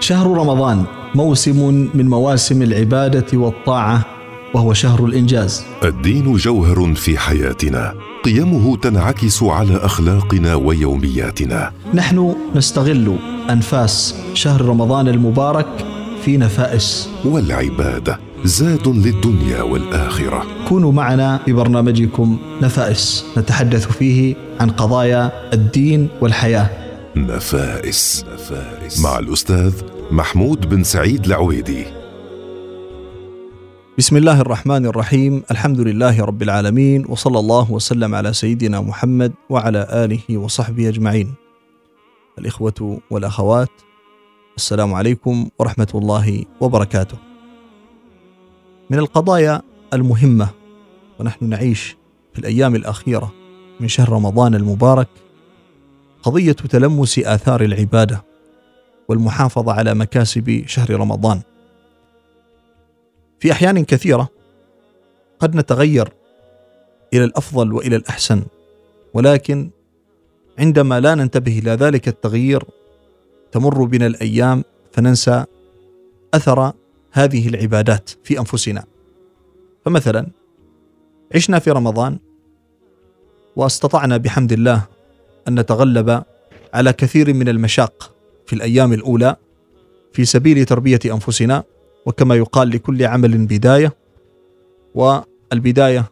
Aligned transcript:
شهر 0.00 0.26
رمضان 0.26 0.84
موسم 1.14 1.90
من 1.94 2.08
مواسم 2.08 2.62
العبادة 2.62 3.38
والطاعة 3.38 4.04
وهو 4.54 4.72
شهر 4.72 5.04
الإنجاز. 5.04 5.64
الدين 5.84 6.36
جوهر 6.36 6.94
في 6.94 7.18
حياتنا. 7.18 7.94
قيمه 8.24 8.76
تنعكس 8.76 9.42
على 9.42 9.76
أخلاقنا 9.76 10.54
ويومياتنا. 10.54 11.70
نحن 11.94 12.34
نستغل 12.54 13.16
أنفاس 13.50 14.14
شهر 14.34 14.62
رمضان 14.62 15.08
المبارك 15.08 15.68
في 16.24 16.36
نفائس. 16.36 17.08
والعباده 17.24 18.18
زاد 18.44 18.88
للدنيا 18.88 19.62
والآخرة. 19.62 20.42
كونوا 20.68 20.92
معنا 20.92 21.40
في 21.44 21.52
برنامجكم 21.52 22.38
نفائس. 22.62 23.24
نتحدث 23.38 23.86
فيه 23.86 24.34
عن 24.60 24.70
قضايا 24.70 25.32
الدين 25.52 26.08
والحياة. 26.20 26.87
نفائس 27.26 28.24
مع 29.04 29.18
الأستاذ 29.18 29.82
محمود 30.10 30.68
بن 30.68 30.82
سعيد 30.82 31.26
العويدي. 31.26 31.84
بسم 33.98 34.16
الله 34.16 34.40
الرحمن 34.40 34.86
الرحيم. 34.86 35.42
الحمد 35.50 35.80
لله 35.80 36.24
رب 36.24 36.42
العالمين 36.42 37.04
وصلى 37.08 37.38
الله 37.38 37.72
وسلم 37.72 38.14
على 38.14 38.32
سيدنا 38.32 38.80
محمد 38.80 39.32
وعلى 39.50 39.86
آله 39.90 40.38
وصحبه 40.38 40.88
أجمعين. 40.88 41.34
الإخوة 42.38 43.00
والأخوات 43.10 43.70
السلام 44.56 44.94
عليكم 44.94 45.48
ورحمة 45.58 45.92
الله 45.94 46.44
وبركاته. 46.60 47.18
من 48.90 48.98
القضايا 48.98 49.62
المهمة 49.94 50.48
ونحن 51.20 51.44
نعيش 51.44 51.96
في 52.32 52.38
الأيام 52.38 52.74
الأخيرة 52.74 53.32
من 53.80 53.88
شهر 53.88 54.08
رمضان 54.08 54.54
المبارك 54.54 55.08
قضية 56.22 56.52
تلمس 56.52 57.18
آثار 57.18 57.62
العبادة 57.62 58.24
والمحافظة 59.08 59.72
على 59.72 59.94
مكاسب 59.94 60.62
شهر 60.66 60.90
رمضان. 60.90 61.40
في 63.40 63.52
أحيان 63.52 63.84
كثيرة 63.84 64.28
قد 65.38 65.56
نتغير 65.56 66.12
إلى 67.14 67.24
الأفضل 67.24 67.72
وإلى 67.72 67.96
الأحسن 67.96 68.42
ولكن 69.14 69.70
عندما 70.58 71.00
لا 71.00 71.14
ننتبه 71.14 71.58
إلى 71.58 71.70
ذلك 71.70 72.08
التغيير 72.08 72.64
تمر 73.52 73.84
بنا 73.84 74.06
الأيام 74.06 74.64
فننسى 74.92 75.44
أثر 76.34 76.72
هذه 77.12 77.48
العبادات 77.48 78.10
في 78.24 78.38
أنفسنا. 78.38 78.84
فمثلا 79.84 80.26
عشنا 81.34 81.58
في 81.58 81.70
رمضان 81.70 82.18
واستطعنا 83.56 84.16
بحمد 84.16 84.52
الله 84.52 84.97
أن 85.48 85.60
نتغلب 85.60 86.22
على 86.74 86.92
كثير 86.92 87.34
من 87.34 87.48
المشاق 87.48 88.14
في 88.46 88.52
الأيام 88.52 88.92
الأولى 88.92 89.36
في 90.12 90.24
سبيل 90.24 90.64
تربية 90.64 91.00
أنفسنا 91.06 91.64
وكما 92.06 92.34
يقال 92.34 92.70
لكل 92.70 93.04
عمل 93.04 93.46
بداية 93.46 93.96
والبداية 94.94 96.04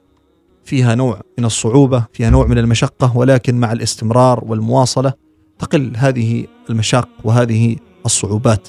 فيها 0.65 0.95
نوع 0.95 1.20
من 1.39 1.45
الصعوبة 1.45 2.06
فيها 2.12 2.31
نوع 2.31 2.47
من 2.47 2.59
المشقة 2.59 3.17
ولكن 3.17 3.61
مع 3.61 3.73
الاستمرار 3.73 4.45
والمواصلة 4.47 5.12
تقل 5.59 5.93
هذه 5.97 6.47
المشاق 6.71 7.09
وهذه 7.25 7.77
الصعوبات. 8.06 8.69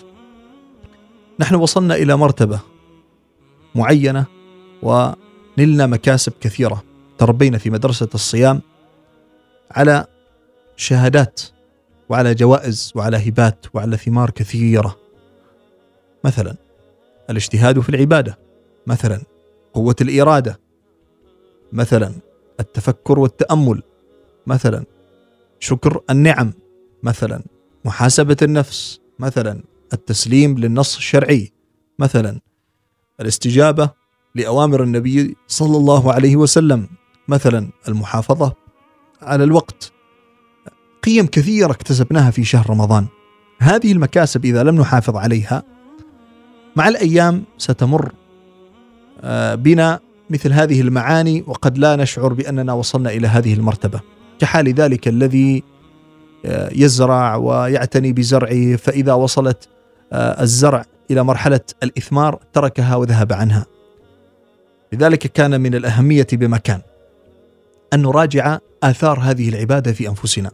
نحن 1.40 1.56
وصلنا 1.56 1.96
إلى 1.96 2.16
مرتبة 2.16 2.60
معينة 3.76 4.26
ونلنا 4.82 5.88
مكاسب 5.88 6.34
كثيرة. 6.42 6.84
تربينا 7.18 7.58
في 7.58 7.70
مدرسة 7.70 8.10
الصيام 8.14 8.62
على 9.72 10.06
شهادات 10.78 11.42
وعلى 12.10 12.34
جوائز 12.34 12.92
وعلى 12.96 13.30
هبات 13.30 13.66
وعلى 13.74 13.98
ثمار 13.98 14.30
كثيرة. 14.30 14.98
مثلا 16.24 16.56
الاجتهاد 17.30 17.80
في 17.80 17.90
العبادة 17.90 18.38
مثلا 18.88 19.22
قوة 19.74 19.96
الإرادة 20.02 20.60
مثلا 21.74 22.12
التفكر 22.60 23.20
والتأمل 23.20 23.84
مثلا 24.48 24.86
شكر 25.60 26.02
النعم 26.10 26.54
مثلا 27.04 27.44
محاسبة 27.86 28.38
النفس 28.42 29.00
مثلا 29.20 29.64
التسليم 29.94 30.58
للنص 30.58 30.96
الشرعي 30.96 31.52
مثلا 32.00 32.40
الاستجابة 33.22 33.90
لأوامر 34.36 34.84
النبي 34.84 35.36
صلى 35.48 35.78
الله 35.78 36.14
عليه 36.14 36.36
وسلم 36.36 36.88
مثلا 37.28 37.70
المحافظة 37.88 38.54
على 39.22 39.44
الوقت. 39.44 39.92
قيم 41.08 41.28
كثيرة 41.28 41.72
اكتسبناها 41.72 42.32
في 42.32 42.44
شهر 42.44 42.70
رمضان 42.70 43.06
هذه 43.60 43.92
المكاسب 43.92 44.46
إذا 44.46 44.64
لم 44.64 44.76
نحافظ 44.82 45.16
عليها 45.16 45.64
مع 46.76 46.88
الأيام 46.88 47.44
ستمر 47.58 48.12
آه، 49.22 49.56
بنا 49.56 50.00
مثل 50.30 50.54
هذه 50.54 50.82
المعاني 50.82 51.44
وقد 51.48 51.78
لا 51.78 51.96
نشعر 51.96 52.34
بأننا 52.34 52.74
وصلنا 52.74 53.10
إلى 53.10 53.28
هذه 53.28 53.54
المرتبة 53.54 54.02
كحال 54.40 54.74
ذلك 54.74 55.08
الذي 55.08 55.64
آه، 56.46 56.70
يزرع 56.76 57.36
ويعتني 57.36 58.14
بزرعه 58.14 58.76
فإذا 58.76 59.14
وصلت 59.14 59.70
آه، 60.14 60.42
الزرع 60.42 60.86
إلى 61.12 61.24
مرحلة 61.24 61.62
الإثمار 61.84 62.40
تركها 62.54 62.96
وذهب 62.96 63.34
عنها. 63.34 63.66
لذلك 64.94 65.20
كان 65.20 65.62
من 65.62 65.76
الأهمية 65.76 66.28
بمكان 66.32 66.82
أن 67.94 68.02
نراجع 68.02 68.58
آثار 68.84 69.20
هذه 69.20 69.50
العبادة 69.50 69.94
في 69.94 70.10
أنفسنا. 70.10 70.52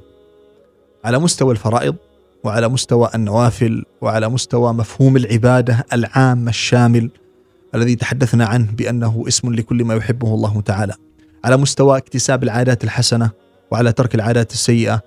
على 1.03 1.19
مستوى 1.19 1.51
الفرائض 1.51 1.95
وعلى 2.43 2.67
مستوى 2.67 3.09
النوافل 3.15 3.85
وعلى 4.01 4.29
مستوى 4.29 4.73
مفهوم 4.73 5.17
العبادة 5.17 5.85
العام 5.93 6.47
الشامل 6.47 7.09
الذي 7.75 7.95
تحدثنا 7.95 8.45
عنه 8.45 8.71
بأنه 8.71 9.23
اسم 9.27 9.53
لكل 9.53 9.83
ما 9.83 9.95
يحبه 9.95 10.33
الله 10.33 10.61
تعالى. 10.61 10.93
على 11.45 11.57
مستوى 11.57 11.97
اكتساب 11.97 12.43
العادات 12.43 12.83
الحسنة 12.83 13.31
وعلى 13.71 13.91
ترك 13.91 14.15
العادات 14.15 14.51
السيئة 14.51 15.01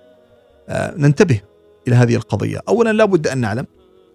آه، 0.69 0.95
ننتبه 0.97 1.41
إلى 1.89 1.97
هذه 1.97 2.17
القضية. 2.17 2.61
اولا 2.69 2.93
لا 2.93 3.05
بد 3.05 3.27
أن 3.27 3.39
نعلم 3.39 3.67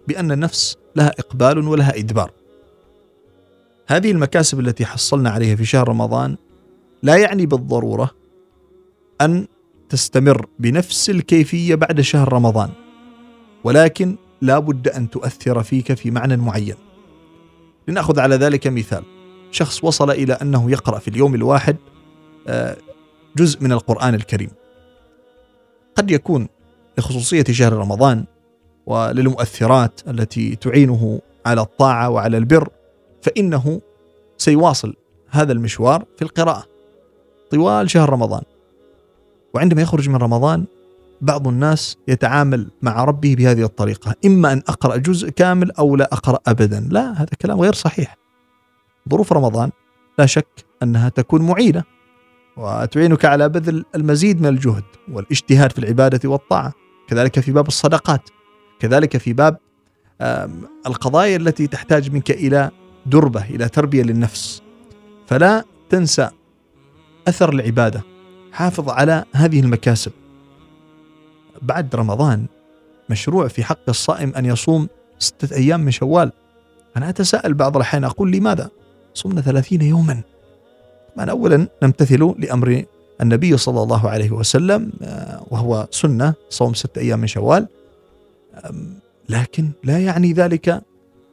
بأن 0.08 0.32
النفس 0.32 0.76
لها 0.96 1.08
إقبال 1.18 1.68
ولها 1.68 1.98
إدبار. 1.98 2.30
هذه 3.86 4.10
المكاسب 4.10 4.60
التي 4.60 4.86
حصلنا 4.86 5.30
عليها 5.30 5.56
في 5.56 5.64
شهر 5.64 5.88
رمضان 5.88 6.36
لا 7.02 7.16
يعني 7.16 7.46
بالضرورة 7.46 8.10
أن 9.20 9.46
تستمر 9.92 10.46
بنفس 10.58 11.10
الكيفية 11.10 11.74
بعد 11.74 12.00
شهر 12.00 12.32
رمضان. 12.32 12.70
ولكن 13.64 14.16
لا 14.40 14.58
بد 14.58 14.88
أن 14.88 15.10
تؤثر 15.10 15.62
فيك 15.62 15.94
في 15.94 16.10
معنى 16.10 16.36
معين. 16.36 16.74
لنأخذ 17.88 18.20
على 18.20 18.36
ذلك 18.36 18.66
مثال. 18.66 19.02
شخص 19.50 19.84
وصل 19.84 20.10
إلى 20.10 20.32
أنه 20.32 20.70
يقرأ 20.70 20.98
في 20.98 21.08
اليوم 21.08 21.34
الواحد 21.34 21.76
آه، 22.48 22.76
جزء 23.36 23.62
من 23.62 23.72
القرآن 23.72 24.14
الكريم. 24.14 24.50
قد 25.96 26.10
يكون 26.10 26.48
لخصوصية 26.98 27.44
شهر 27.44 27.72
رمضان 27.72 28.24
وللمؤثرات 28.86 30.00
التي 30.08 30.56
تعينه 30.56 31.20
على 31.46 31.60
الطاعة 31.60 32.10
وعلى 32.10 32.36
البر 32.36 32.68
فإنه 33.22 33.80
سيواصل 34.38 34.94
هذا 35.30 35.52
المشوار 35.52 36.04
في 36.16 36.22
القراءة. 36.22 36.64
طوال 37.50 37.90
شهر 37.90 38.10
رمضان. 38.10 38.42
وعندما 39.54 39.82
يخرج 39.82 40.08
من 40.08 40.16
رمضان 40.16 40.64
بعض 41.20 41.48
الناس 41.48 41.96
يتعامل 42.08 42.70
مع 42.82 43.04
ربه 43.04 43.34
بهذه 43.34 43.62
الطريقة. 43.62 44.14
إما 44.26 44.52
أن 44.52 44.62
أقرأ 44.68 44.96
جزء 44.96 45.28
كامل 45.28 45.72
أو 45.72 45.96
لا 45.96 46.08
أقرأ 46.12 46.38
ابدا. 46.46 46.88
لا 46.90 47.12
هذا 47.12 47.30
كلام 47.42 47.60
غير 47.60 47.72
صحيح. 47.72 48.16
ظروف 49.08 49.32
رمضان 49.32 49.70
لا 50.18 50.26
شك 50.26 50.64
أنها 50.82 51.08
تكون 51.08 51.42
معينة 51.42 51.84
وتعينك 52.56 53.24
على 53.24 53.48
بذل 53.48 53.84
المزيد 53.94 54.40
من 54.40 54.46
الجهد 54.46 54.84
والاجتهاد 55.12 55.72
في 55.72 55.78
العبادة 55.78 56.28
والطاعة. 56.28 56.72
كذلك 57.08 57.40
في 57.40 57.52
باب 57.52 57.68
الصدقات. 57.68 58.30
كذلك 58.80 59.16
في 59.16 59.32
باب 59.32 59.58
القضايا 60.86 61.36
التي 61.36 61.66
تحتاج 61.66 62.10
منك 62.10 62.30
إلى 62.30 62.70
دربة 63.06 63.44
إلى 63.44 63.68
تربية 63.68 64.02
للنفس. 64.02 64.62
فلا 65.26 65.64
تنسى 65.90 66.30
أثر 67.28 67.52
العبادة. 67.52 68.11
حافظ 68.52 68.88
على 68.88 69.24
هذه 69.32 69.60
المكاسب. 69.60 70.12
بعد 71.62 71.94
رمضان 71.94 72.46
مشروع 73.08 73.48
في 73.48 73.64
حق 73.64 73.88
الصائم 73.88 74.32
أن 74.34 74.44
يصوم 74.44 74.88
ستة 75.18 75.56
أيام 75.56 75.80
من 75.80 75.90
شوال. 75.90 76.32
أنا 76.96 77.08
أتساءل 77.08 77.54
بعض 77.54 77.76
الأحيان 77.76 78.04
أقول 78.04 78.32
لماذا؟ 78.32 78.70
صمنا 79.14 79.40
ثلاثين 79.40 79.82
يوما. 79.82 80.20
طبعا 81.16 81.30
اولا 81.30 81.66
نمتثل 81.82 82.34
لأمر 82.38 82.84
النبي 83.20 83.56
صلى 83.56 83.82
الله 83.82 84.10
عليه 84.10 84.30
وسلم 84.30 84.92
آه، 85.02 85.46
وهو 85.50 85.88
سنة 85.90 86.34
صوم 86.50 86.74
ستة 86.74 86.98
أيام 86.98 87.18
من 87.18 87.26
شوال. 87.26 87.66
لكن 89.28 89.70
لا 89.84 89.98
يعني 89.98 90.32
ذلك 90.32 90.82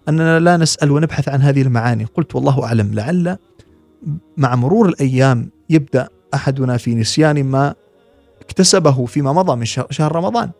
أننا 0.09 0.39
لا 0.39 0.57
نسأل 0.57 0.91
ونبحث 0.91 1.29
عن 1.29 1.41
هذه 1.41 1.61
المعاني. 1.61 2.05
قلت 2.05 2.35
والله 2.35 2.63
أعلم 2.63 2.93
لعل 2.93 3.37
مع 4.37 4.55
مرور 4.55 4.89
الأيام 4.89 5.49
يبدأ 5.69 6.09
أحدنا 6.33 6.77
في 6.77 6.95
نسيان 6.95 7.43
ما 7.43 7.75
اكتسبه 8.41 9.05
فيما 9.05 9.33
مضى 9.33 9.55
من 9.55 9.65
شهر 9.65 10.15
رمضان 10.15 10.51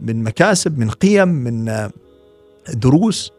من 0.00 0.22
مكاسب 0.22 0.78
من 0.78 0.90
قيم 0.90 1.28
من 1.28 1.88
دروس. 2.74 3.32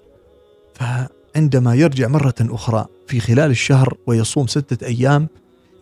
فعندما 0.73 1.75
يرجع 1.75 2.07
مرة 2.07 2.35
أخرى 2.41 2.85
في 3.07 3.19
خلال 3.19 3.51
الشهر 3.51 3.97
ويصوم 4.07 4.47
ستة 4.47 4.87
أيام 4.87 5.27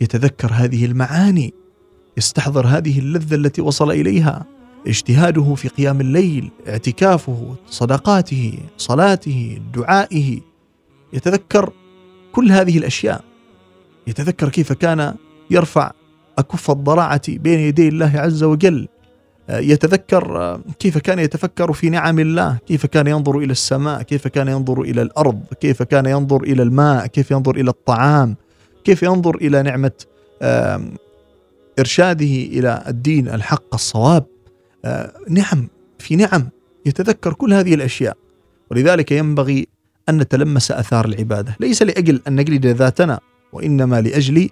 يتذكر 0.01 0.49
هذه 0.53 0.85
المعاني 0.85 1.53
يستحضر 2.17 2.67
هذه 2.67 2.99
اللذة 2.99 3.35
التي 3.35 3.61
وصل 3.61 3.91
إليها. 3.91 4.45
اجتهاده 4.87 5.55
في 5.55 5.67
قيام 5.67 6.01
الليل 6.01 6.51
اعتكافه 6.67 7.55
صدقاته 7.69 8.59
صلاته 8.77 9.61
دعائه. 9.73 10.39
يتذكر 11.13 11.73
كل 12.31 12.51
هذه 12.51 12.77
الأشياء. 12.77 13.23
يتذكر 14.07 14.49
كيف 14.49 14.73
كان 14.73 15.15
يرفع 15.51 15.91
أكف 16.37 16.71
الضراعة 16.71 17.21
بين 17.27 17.59
يدي 17.59 17.87
الله 17.87 18.11
عز 18.15 18.43
وجل. 18.43 18.87
يتذكر 19.49 20.59
كيف 20.79 20.97
كان 20.97 21.19
يتفكر 21.19 21.73
في 21.73 21.89
نعم 21.89 22.19
الله 22.19 22.57
كيف 22.67 22.85
كان 22.85 23.07
ينظر 23.07 23.37
إلى 23.37 23.51
السماء 23.51 24.01
كيف 24.01 24.27
كان 24.27 24.47
ينظر 24.47 24.81
إلى 24.81 25.01
الأرض 25.01 25.41
كيف 25.61 25.83
كان 25.83 26.05
ينظر 26.05 26.43
إلى 26.43 26.63
الماء 26.63 27.05
كيف 27.07 27.31
ينظر 27.31 27.55
إلى 27.55 27.69
الطعام 27.69 28.35
كيف 28.83 29.03
ينظر 29.03 29.35
إلى 29.35 29.63
نعمة 29.63 29.91
إرشاده 31.79 32.25
إلى 32.25 32.83
الدين 32.87 33.29
الحق 33.29 33.73
الصواب. 33.73 34.25
نعم 35.29 35.67
في 35.99 36.15
نعم 36.15 36.49
يتذكر 36.85 37.33
كل 37.33 37.53
هذه 37.53 37.73
الأشياء. 37.73 38.17
ولذلك 38.71 39.11
ينبغي 39.11 39.67
أن 40.09 40.17
نتلمس 40.17 40.71
آثار 40.71 41.05
العبادة. 41.05 41.55
ليس 41.59 41.83
لأجل 41.83 42.21
أن 42.27 42.35
نجلد 42.35 42.65
ذاتنا 42.65 43.19
وإنما 43.53 44.01
لأجل 44.01 44.49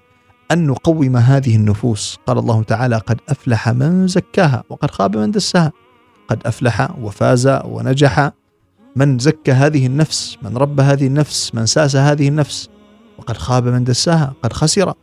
أن 0.52 0.68
نقوم 0.68 1.18
هذه 1.18 1.56
النفوس. 1.56 2.18
قال 2.28 2.38
الله 2.38 2.64
تعالى 2.64 2.98
قد 2.98 3.22
أفلح 3.30 3.70
من 3.70 4.08
زكاها 4.08 4.64
وقد 4.70 4.92
خاب 4.92 5.18
من 5.18 5.32
دسها 5.32 5.72
قد 6.28 6.42
أفلح 6.46 6.98
وفاز 7.02 7.48
ونجح 7.66 8.32
من 8.96 9.20
زكى 9.20 9.52
هذه 9.52 9.86
النفس 9.86 10.38
من 10.42 10.58
رب 10.58 10.80
هذه 10.80 11.08
النفس 11.08 11.56
من 11.56 11.66
ساس 11.66 11.96
هذه 11.96 12.28
النفس. 12.28 12.70
وقد 13.18 13.38
خاب 13.38 13.68
من 13.68 13.84
دساها 13.84 14.34
قد 14.44 14.54
خسر 14.54 14.94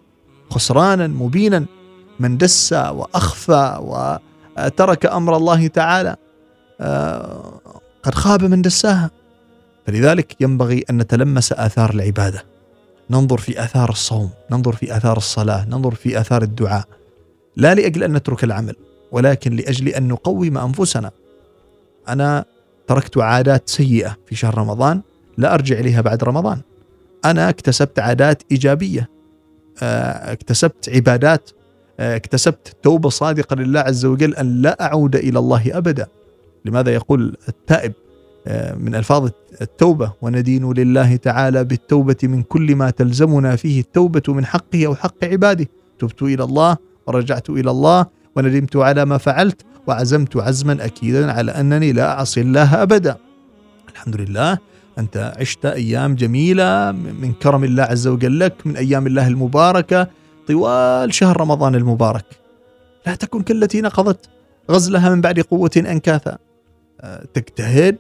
خسرانا 0.51 1.07
مبينا 1.07 1.67
من 2.21 2.37
دس 2.37 2.73
وأخفى 2.73 3.79
وترك 3.81 5.07
أمر 5.07 5.37
الله 5.37 5.67
تعالى. 5.67 6.17
آه، 6.81 7.61
قد 8.03 8.15
خاب 8.15 8.45
من 8.45 8.63
دساها. 8.63 9.11
فلذلك 9.87 10.41
ينبغي 10.41 10.85
أن 10.91 10.97
نتلمس 10.97 11.53
آثار 11.53 11.91
العبادة. 11.91 12.54
ننظر 13.11 13.39
في 13.39 13.65
آثار 13.65 13.91
الصوم 13.91 14.31
ننظر 14.51 14.73
في 14.73 14.97
آثار 14.97 15.17
الصلاة 15.17 15.65
ننظر 15.65 15.95
في 15.95 16.21
آثار 16.21 16.43
الدعاء. 16.43 16.85
لا 17.57 17.75
لأجل 17.75 18.03
أن 18.03 18.13
نترك 18.13 18.45
العمل 18.45 18.77
ولكن 19.13 19.57
لأجل 19.57 19.89
أن 19.89 20.09
نقوم 20.09 20.59
أنفسنا. 20.59 21.11
أنا 22.09 22.45
تركت 22.87 23.19
عادات 23.19 23.69
سيئة 23.69 24.17
في 24.27 24.37
شهر 24.37 24.59
رمضان 24.59 25.01
لا 25.39 25.55
أرجع 25.55 25.79
إليها 25.79 26.01
بعد 26.01 26.25
رمضان. 26.25 26.61
أنا 27.25 27.49
اكتسبت 27.49 27.99
عادات 27.99 28.43
إيجابية 28.51 29.09
آه، 29.83 30.33
اكتسبت 30.33 30.89
عبادات 30.89 31.51
آه، 32.01 32.17
اكتسبت 32.17 32.77
توبة 32.83 33.09
صادقة 33.09 33.57
لله 33.57 33.81
عز 33.81 34.05
وجل 34.05 34.35
أن 34.35 34.63
لا 34.63 34.87
أعود 34.87 35.17
إلى 35.17 35.39
الله 35.39 35.79
أبدا. 35.79 36.07
لماذا 36.65 36.95
يقول 36.95 37.37
التائب؟ 37.49 37.93
من 38.77 38.95
ألفاظ 38.95 39.31
التوبة 39.61 40.13
وندين 40.23 40.73
لله 40.73 41.17
تعالى 41.17 41.65
بالتوبة 41.65 42.17
من 42.23 42.43
كل 42.43 42.77
ما 42.77 42.91
تلزمنا 42.91 43.57
فيه 43.57 43.81
التوبة 43.81 44.23
من 44.29 44.45
حقه 44.47 44.87
أو 44.87 44.95
حق 44.95 45.25
عباده. 45.25 45.67
تبت 45.99 46.23
إلى 46.23 46.45
الله 46.45 46.77
ورجعت 47.07 47.51
إلى 47.51 47.71
الله 47.71 48.07
وندمت 48.37 48.77
على 48.77 49.05
ما 49.05 49.19
فعلت 49.19 49.63
وعزمت 49.87 50.37
عزما 50.37 50.85
أكيدا 50.85 51.33
على 51.33 51.51
أنني 51.53 51.93
لا 51.93 52.13
أعصي 52.13 52.41
الله 52.41 52.83
أبدا. 52.83 53.17
الحمد 53.93 54.17
لله 54.17 54.59
أنت 54.99 55.33
عشت 55.39 55.67
أيام 55.67 56.15
جميلة 56.15 56.93
من 56.93 57.33
كرم 57.33 57.65
الله 57.65 57.83
عز 57.83 58.07
وجل 58.07 58.41
لك 58.41 58.67
من 58.67 58.77
أيام 58.77 59.07
الله 59.07 59.29
المباركة 59.29 60.09
طوال 60.49 61.15
شهر 61.15 61.41
رمضان 61.41 61.75
المبارك. 61.75 62.25
لا 63.07 63.15
تكن 63.15 63.43
كالتي 63.43 63.81
نقضت 63.81 64.29
غزلها 64.71 65.15
من 65.15 65.21
بعد 65.21 65.41
قوة 65.41 65.71
أنكاثا. 65.77 66.39
آه، 67.01 67.25
تجتهد 67.35 67.97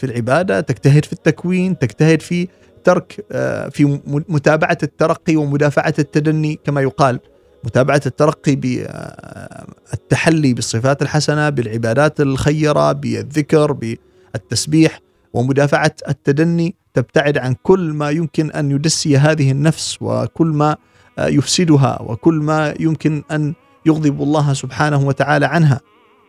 في 0.00 0.06
العبادة 0.06 0.60
تجتهد 0.60 1.04
في 1.04 1.12
التكوين 1.12 1.78
تجتهد 1.78 2.22
في 2.22 2.48
ترك 2.84 3.24
آه، 3.32 3.68
في 3.68 4.00
متابعة 4.06 4.78
الترقي 4.82 5.36
ومدافعة 5.36 5.94
التدني 5.98 6.60
كما 6.64 6.80
يقال. 6.80 7.20
متابعة 7.64 8.00
الترقي 8.06 8.56
بالتحلي 9.92 10.54
بالصفات 10.54 11.02
الحسنة 11.02 11.48
بالعبادات 11.48 12.20
الخيرة 12.20 12.92
بالذكر 12.92 13.72
بالتسبيح 13.72 15.00
ومدافعة 15.32 15.94
التدني 16.08 16.74
تبتعد 16.94 17.38
عن 17.38 17.54
كل 17.62 17.92
ما 17.92 18.10
يمكن 18.10 18.50
أن 18.50 18.70
يدسي 18.70 19.16
هذه 19.16 19.50
النفس 19.50 19.98
وكل 20.00 20.46
ما 20.46 20.76
آه، 21.18 21.26
يفسدها 21.26 22.02
وكل 22.02 22.34
ما 22.34 22.74
يمكن 22.80 23.22
أن 23.30 23.54
يغضب 23.86 24.22
الله 24.22 24.52
سبحانه 24.52 25.06
وتعالى 25.06 25.46
عنها. 25.46 25.80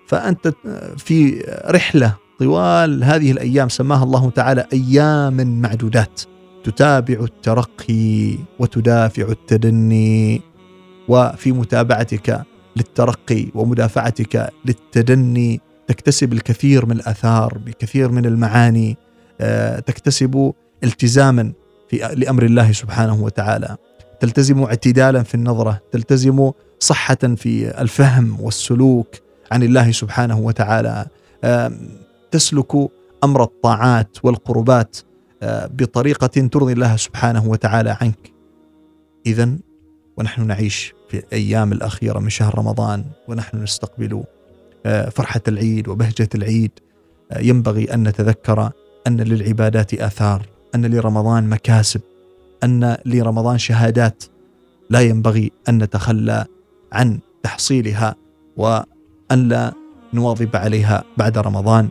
فأنت 0.08 0.54
في 0.98 1.44
رحلة 1.66 2.18
طوال 2.42 3.04
هذه 3.04 3.32
الأيام 3.32 3.70
سماها 3.70 4.04
الله 4.04 4.30
تعالى 4.30 4.66
أيام 4.74 5.62
معدودات. 5.62 6.22
تتابع 6.64 7.20
الترقي 7.24 8.36
وتدافع 8.60 9.24
التدني 9.24 10.42
وفي 11.08 11.52
متابعتك 11.52 12.42
للترقي 12.76 13.48
ومدافعتك 13.56 14.50
للتدني 14.66 15.62
تكتسب 15.88 16.34
الكثير 16.34 16.86
من 16.86 16.92
الآثار 16.92 17.58
بكثير 17.66 18.12
من 18.12 18.26
المعاني 18.26 18.98
آه، 19.42 19.80
تكتسب 19.80 20.54
التزاما 20.84 21.52
في 21.90 21.98
لأمر 21.98 22.44
الله 22.44 22.72
سبحانه 22.72 23.24
وتعالى. 23.24 23.78
تلتزم 24.20 24.64
اعتدالا 24.64 25.24
في 25.24 25.36
النظرة 25.36 25.82
تلتزم 25.92 26.52
صحة 26.80 27.16
في 27.16 27.82
الفهم 27.82 28.38
والسلوك 28.42 29.16
عن 29.52 29.64
الله 29.64 29.92
سبحانه 29.92 30.40
وتعالى. 30.40 31.06
تسلك 32.32 32.90
أمر 33.24 33.44
الطاعات 33.44 34.18
والقربات 34.24 34.98
آه، 35.44 35.68
بطريقة 35.68 36.28
ترضي 36.28 36.74
الله 36.74 36.96
سبحانه 36.96 37.46
وتعالى 37.46 37.98
عنك. 38.02 38.34
اذا 39.26 39.58
ونحن 40.18 40.48
نعيش 40.48 40.94
في 41.10 41.18
الأيام 41.18 41.72
الأخيرة 41.72 42.20
من 42.20 42.30
شهر 42.30 42.58
رمضان 42.58 43.06
ونحن 43.28 43.64
نستقبل 43.64 44.24
آه، 44.86 45.10
فرحة 45.10 45.42
العيد 45.48 45.88
وبهجة 45.88 46.30
العيد. 46.36 46.72
آه، 47.32 47.40
ينبغي 47.40 47.94
أن 47.94 48.08
نتذكر 48.08 48.72
أن 49.08 49.22
للعبادات 49.22 49.94
آثار، 49.94 50.46
أن 50.76 50.86
لرمضان 50.86 51.50
مكاسب، 51.50 52.02
أن 52.64 52.98
لرمضان 53.06 53.58
شهادات. 53.58 54.24
لا 54.90 55.02
ينبغي 55.02 55.52
أن 55.70 55.84
نتخلى 55.84 56.46
عن 56.92 57.20
تحصيلها 57.44 58.16
وأن 58.58 59.48
لا 59.48 59.74
نواظب 60.14 60.56
عليها 60.56 61.04
بعد 61.18 61.38
رمضان. 61.38 61.90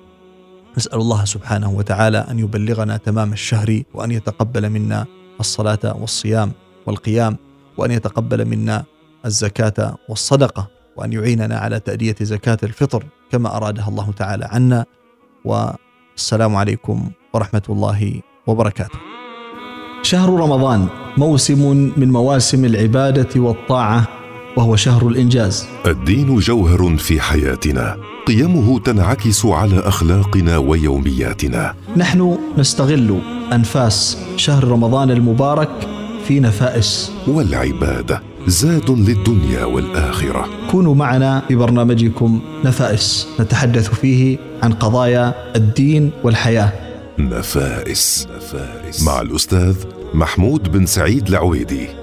نسأل 0.77 0.99
الله 0.99 1.25
سبحانه 1.25 1.71
وتعالى 1.71 2.19
أن 2.31 2.39
يبلغنا 2.39 2.97
تمام 2.97 3.33
الشهر 3.33 3.83
وأن 3.95 4.11
يتقبل 4.11 4.71
منا 4.71 5.07
الصلاة 5.41 5.97
والصيام 6.01 6.53
والقيام 6.87 7.37
وأن 7.77 7.91
يتقبل 7.91 8.45
منا 8.45 8.85
الزكاة 9.27 9.97
والصدقة 10.09 10.69
وأن 10.97 11.13
يعيننا 11.13 11.59
على 11.59 11.81
تأدية 11.81 12.17
زكاة 12.21 12.59
الفطر 12.63 13.05
كما 13.31 13.57
أرادها 13.57 13.89
الله 13.89 14.11
تعالى 14.13 14.45
عنا 14.45 14.85
والسلام 15.45 16.57
عليكم 16.57 17.11
ورحمة 17.35 17.63
الله 17.69 18.21
وبركاته. 18.47 18.99
شهر 20.03 20.41
رمضان 20.41 20.89
موسم 21.17 21.93
من 21.97 22.13
مواسم 22.13 22.65
العبادة 22.65 23.41
والطاعة 23.41 24.09
وهو 24.57 24.77
شهر 24.77 25.09
الإنجاز. 25.09 25.67
الدين 25.87 26.39
جوهر 26.39 26.97
في 26.97 27.21
حياتنا 27.21 27.97
قيمه 28.31 28.79
تنعكس 28.79 29.47
على 29.47 29.79
أخلاقنا 29.79 30.59
ويومياتنا. 30.59 31.75
نحن 31.97 32.39
نستغل 32.59 33.21
أنفاس 33.53 34.19
شهر 34.37 34.65
رمضان 34.65 35.11
المبارك 35.11 35.71
في 36.29 36.41
نفائس. 36.41 37.13
والعباده 37.27 38.23
زاد 38.47 38.91
للدنيا 38.91 39.65
والآخرة. 39.65 40.47
كونوا 40.71 40.95
معنا 40.95 41.43
في 41.49 41.55
برنامجكم 41.55 42.41
نفائس. 42.65 43.29
نتحدث 43.41 43.89
فيه 43.89 44.39
عن 44.63 44.73
قضايا 44.73 45.35
الدين 45.57 46.11
والحياة. 46.23 46.73
نفائس, 47.19 48.29
نفائس. 48.37 49.03
مع 49.03 49.21
الأستاذ 49.21 49.77
محمود 50.15 50.73
بن 50.73 50.87
سعيد 50.87 51.29
العويدي. 51.29 52.00